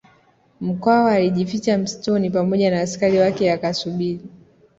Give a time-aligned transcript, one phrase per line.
[0.61, 4.21] Mkwawa alijificha msituni pamoja na askari wake akasubiri